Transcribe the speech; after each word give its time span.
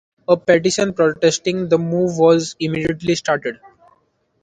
A 0.27 0.35
petition 0.35 0.93
protesting 0.93 1.69
the 1.69 1.77
move 1.77 2.17
was 2.17 2.55
immediately 2.59 3.13
started. 3.13 3.59